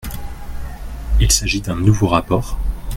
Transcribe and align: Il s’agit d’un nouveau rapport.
Il 1.19 1.31
s’agit 1.31 1.61
d’un 1.61 1.75
nouveau 1.75 2.07
rapport. 2.07 2.57